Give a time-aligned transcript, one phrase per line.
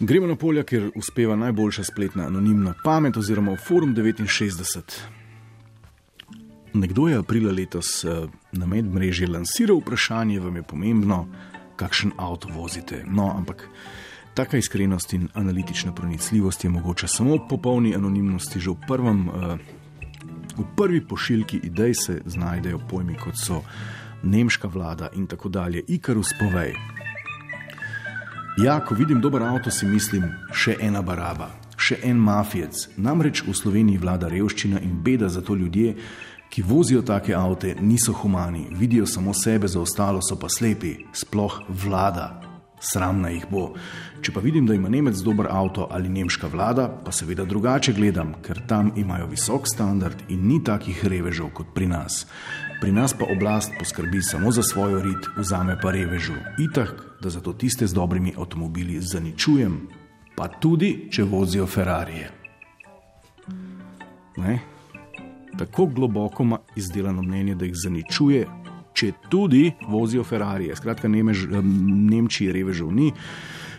[0.00, 5.00] Gremo na polja, kjer uspeva najboljša spletna anonimna pamet oziroma Forum 69.
[6.72, 11.26] Nekdo je aprila letos eh, na medmrežju lansiral vprašanje, vam je pomembno,
[11.76, 13.04] kakšen avto vozite.
[13.08, 13.68] No, ampak
[14.34, 18.60] taka iskrenost in analitična pronicljivost je mogoča samo v popolni anonimnosti.
[18.60, 19.56] Že v, prvem, eh,
[20.56, 23.62] v prvi pošiljki idej se znajdejo pojmi kot so
[24.22, 25.82] nemška vlada in tako dalje.
[25.88, 26.95] Ikarus povej.
[28.56, 32.86] Ja, ko vidim dober avto, si mislim, še ena baraba, še en mafijec.
[32.96, 35.92] Namreč v Sloveniji vlada revščina in beda za to ljudje,
[36.48, 41.60] ki vozijo take avte, niso humani, vidijo samo sebe, za ostalo so pa slepi, sploh
[41.68, 42.45] vlada.
[42.80, 43.70] Sramna jih bo.
[44.20, 48.34] Če pa vidim, da ima Nemec dober avto ali nemška vlada, pa seveda drugače gledam,
[48.44, 52.26] ker tam imajo visok standard in ni takih revežev kot pri nas.
[52.80, 56.36] Pri nas pa oblast poskrbi samo za svojo rit, vzame pa revežu.
[56.60, 59.80] Itak, da zato tiste z dobrimi avtomobili zaničujem,
[60.36, 62.24] pa tudi, če vozijo Ferrari.
[64.36, 64.58] Ne?
[65.58, 68.46] tako globoko izdelano mnenje, da jih zaničuje,
[68.96, 70.72] če tudi vozijo Ferrari.
[70.76, 73.12] Skratka, Nemež, Nemčiji revežev ni.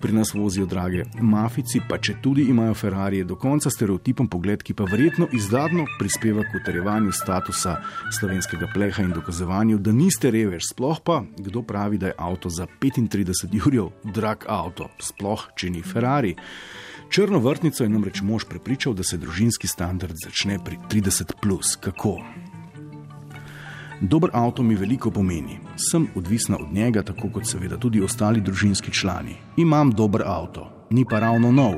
[0.00, 4.72] Pri nas vozijo drage mafici, pa če tudi imajo Ferrari, do konca stereotipom pogled, ki
[4.72, 7.74] pa verjetno izdatno prispeva k utrjevanju statusa
[8.16, 10.70] slovenskega pleha in dokazovanju, da niste revež.
[10.70, 15.84] Sploh pa, kdo pravi, da je avto za 35 jurjev drag avto, sploh če ni
[15.84, 16.32] Ferrari.
[17.10, 21.36] Črno vrtnico je namreč mož prepričal, da se družinski standard začne pri 30.
[21.42, 21.76] Plus.
[21.76, 22.16] Kako?
[24.00, 25.58] Dober avto mi veliko pomeni.
[25.76, 29.34] Sem odvisna od njega, tako kot seveda tudi ostali družinski člani.
[29.56, 31.74] Imam dober avto, ni pa ravno nov,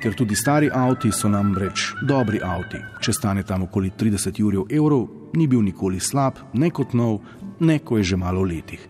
[0.00, 2.80] ker tudi stari avti so nam reč dobri avti.
[3.04, 7.20] Če stane tam okoli 30 evrov, ni bil nikoli slab, ne kot nov,
[7.60, 8.88] ne ko je že malo letih.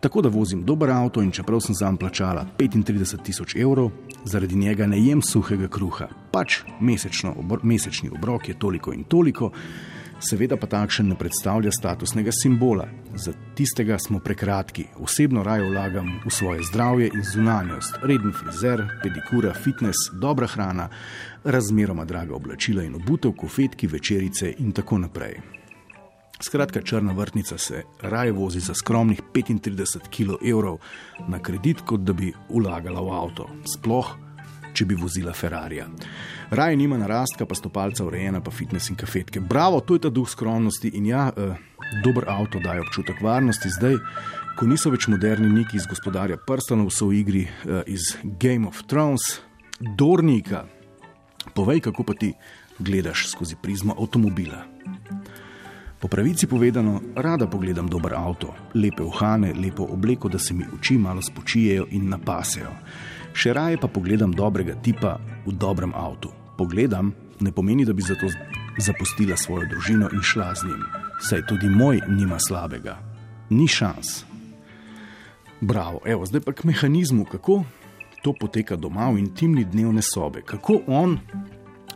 [0.00, 3.90] Tako da vozim dober avto in čeprav sem za njim plačala 35 tisoč evrov,
[4.24, 6.08] zaradi njega ne jem suhega kruha.
[6.32, 6.62] Pač
[7.36, 9.52] obro, mesečni obrok je toliko in toliko,
[10.20, 12.86] seveda pa takšen ne predstavlja statusnega simbola.
[13.14, 14.84] Za tistega smo prekratki.
[15.00, 20.88] Osebno raje vlagam v svoje zdravje in zunanjost, reden frizer, pedikura, fitness, dobra hrana,
[21.44, 25.40] razmeroma draga oblačila in obutev, kofetki, večerice in tako naprej.
[26.40, 30.76] Skratka, črna vrtnica se raje vozi za skromnih 35 kg
[31.28, 34.25] na kredit, kot da bi vlagala v avto, sploh
[34.76, 35.80] če bi vozila Ferrari.
[36.50, 39.40] Raje nima narastka, pa stopalca urejena, pa fitness in kafetke.
[39.40, 41.56] Bravo, to je ta duh skromnosti in ja, eh,
[42.04, 43.72] dober avto daje občutek varnosti.
[43.72, 43.98] Zdaj,
[44.58, 48.84] ko niso več moderni niki iz gospodarja prstanov, so v igri eh, iz Game of
[48.86, 49.40] Thrones,
[49.80, 50.66] Dornika.
[51.54, 52.32] Povej, kako pa ti
[52.78, 54.64] gledaš skozi prizmo avtomobila.
[55.96, 60.98] Po pravici povedano, rada pogledam dober avto, lepe uhane, lepo obleko, da se mi oči
[60.98, 62.70] malo spočijejo in napasejo.
[63.36, 66.30] Še raje pa pogledam dobrega tipa v dobrem avtu.
[66.56, 68.30] Pogledam ne pomeni, da bi zato
[68.80, 70.84] zapustila svojo družino in šla z njim.
[71.20, 72.96] Saj tudi moj nima slabega.
[73.50, 74.24] Ni šans.
[75.60, 77.64] Bravo, evo, zdaj pa k mehanizmu, kako
[78.24, 80.42] to poteka doma v intimni dnevne sobe.
[80.42, 81.18] Kako on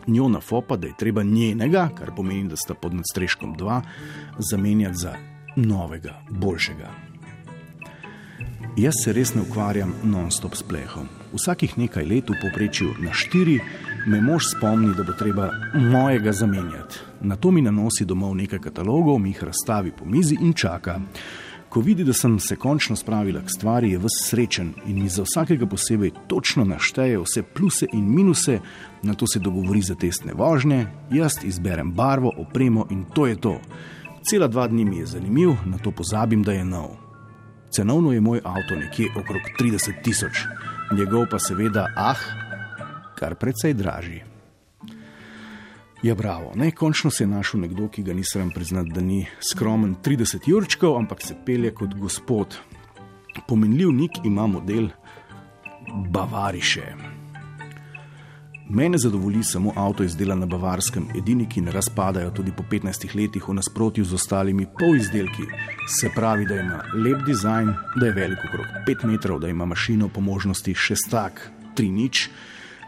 [0.06, 3.82] njo nafopa, da je treba njenega, kar pomeni, da sta pod nadstreškom dva,
[4.38, 5.14] zamenjati za
[5.56, 6.90] novega, boljšega.
[8.76, 11.19] Jaz se res ne ukvarjam non-stop s plehom.
[11.32, 13.60] Vsakih nekaj let v povprečju na štiri
[14.06, 16.98] me mož spomni, da bo treba mojega zamenjati.
[17.20, 20.98] Na to mi nanosi domov nekaj katalogov, mi jih razstavi po mizi in čaka.
[21.68, 25.22] Ko vidi, da sem se končno spravila k stvari, je vse srečen in mi za
[25.22, 28.58] vsakega posebej točno našteje vse pluse in minuse,
[29.02, 33.60] na to se dogovori za testne vožnje, jaz izberem barvo, opremo in to je to.
[34.22, 36.96] Cela dva dni mi je zanimiv, na to pozabim, da je nov.
[37.70, 40.42] Cenovno je moj avto nekje okrog 30 tisoč,
[40.90, 42.18] njegov pa seveda ah,
[43.18, 44.22] kar precej dražji.
[46.02, 49.96] Ja, bravo, ne, končno se je našel nekdo, ki ga nisem priznal, da ni skromen
[50.04, 52.56] 30 jurčkov, ampak se pelje kot gospod.
[53.48, 54.88] Pomenljiv nik ima model
[56.10, 57.19] Bavariše.
[58.72, 63.48] Mene zadovolji samo avto izdelan na Bavarskem, edini, ki ne razpadajo tudi po 15 letih
[63.48, 65.42] v nasprotju z ostalimi polizdelki.
[66.00, 70.08] Se pravi, da ima lep dizajn, da je velik okrog 5 metrov, da ima mašino
[70.08, 72.28] po možnosti šestak, tri nič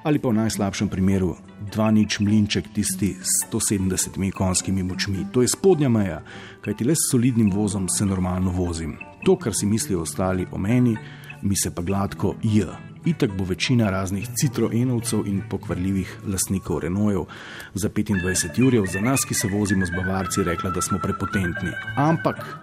[0.03, 1.37] ali pa v najslabšem primeru
[1.73, 5.27] dva nič mlinček, tisti s 170 konjskimi močmi.
[5.33, 6.23] To je spodnja meja,
[6.61, 8.99] kajti le s solidnim vozom se normalno vozim.
[9.25, 10.97] To, kar si mislijo ostali o meni,
[11.43, 12.92] mi se pa gladko je.
[13.05, 17.27] Itak bo večina raznih citroenovcev in pokvarljivih lastnikov Renaultov
[17.75, 21.71] za 25 ur, za nas, ki se vozimo z Bavarci, rekla, da smo prepotentni.
[21.97, 22.59] Ampak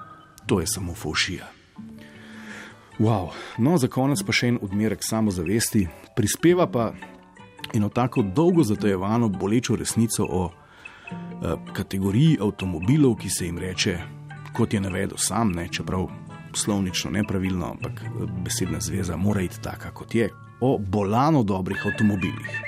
[0.45, 1.47] to je samo fošija.
[2.99, 3.29] Wow.
[3.57, 6.93] No, za konec pa še en odmerek samozavesti, prispeva pa
[7.73, 13.99] eno tako dolgo zatajevano, bolečo resnico o eh, kategoriji avtomobilov, ki se jim reče,
[14.55, 16.07] kot je navedel sam, ne, čeprav
[16.53, 20.29] slovnično nepravilno, ampak eh, besedna zveza mora iti taka, kot je,
[20.61, 22.59] o bolano dobrih avtomobilih.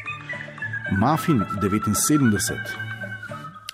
[0.92, 2.92] Mafin 79.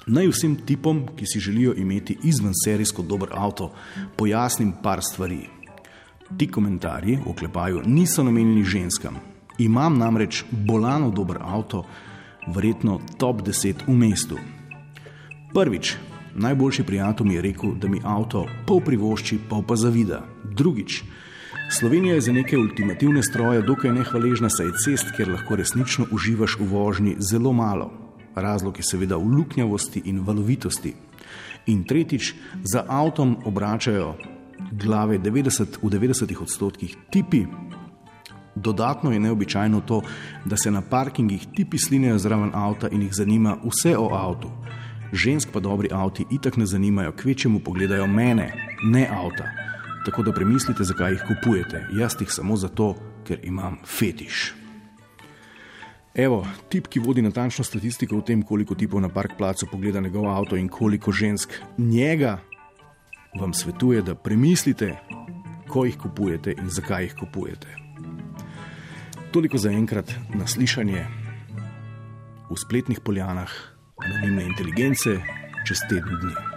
[0.07, 3.73] Naj vsem tipom, ki si želijo imeti izven serijsko dober avto,
[4.15, 5.49] pojasnim par stvari.
[6.37, 9.17] Ti komentarji v oklepaju niso namenjeni ženskam.
[9.57, 11.83] Imam namreč bolano dober avto,
[12.47, 14.37] verjetno top 10 v mestu.
[15.53, 15.95] Prvič,
[16.37, 20.25] najboljši prijatelj mi je rekel, da mi avto pol privošči, pol pa zavida.
[20.43, 21.03] Drugič,
[21.69, 26.55] Slovenija je za neke ultimativne stroje dokaj nehvaležna, saj je cest, kjer lahko resnično uživaš
[26.59, 27.91] v vožnji, zelo malo.
[28.35, 30.93] Razlog je seveda v luknjavosti in valovitosti.
[31.65, 34.15] In tretjič, za avtom obračajo
[34.71, 37.45] glave 90, v 90 odstotkih tipi.
[38.55, 40.01] Dodatno je neobičajno to,
[40.45, 44.49] da se na parkingih tipi slinejo zraven avta in jih zanima vse o avtu.
[45.13, 48.51] Žensk pa dobri avti itak ne zanimajo, kvečemu pogledajo mene,
[48.83, 49.47] ne avta.
[50.05, 51.87] Tako da premislite, zakaj jih kupujete.
[51.99, 52.95] Jaz jih samo zato,
[53.27, 54.53] ker imam fetiš.
[56.15, 60.29] Evo, tip, ki vodi natančno statistiko o tem, koliko tipov na park placu pogleda njegov
[60.31, 62.39] avto in koliko žensk njega
[63.39, 64.95] vam svetuje, da premislite,
[65.69, 67.67] ko jih kupujete in zakaj jih kupujete.
[69.31, 71.05] Toliko za enkrat na slišanje
[72.49, 75.13] v spletnih poljanah anonimne inteligence
[75.65, 76.56] čez teden dni.